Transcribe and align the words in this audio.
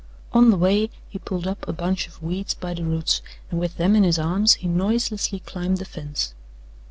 On 0.33 0.49
the 0.49 0.57
way 0.57 0.89
he 1.09 1.19
pulled 1.19 1.45
up 1.45 1.67
a 1.67 1.73
bunch 1.73 2.07
of 2.07 2.23
weeds 2.23 2.55
by 2.55 2.73
the 2.73 2.83
roots 2.83 3.21
and 3.51 3.59
with 3.59 3.77
them 3.77 3.95
in 3.95 4.01
his 4.03 4.17
arms 4.17 4.53
he 4.55 4.67
noiselessly 4.67 5.41
climbed 5.41 5.77
the 5.77 5.85
fence. 5.85 6.33